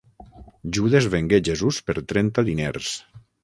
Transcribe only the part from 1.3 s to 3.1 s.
Jesús per trenta diners.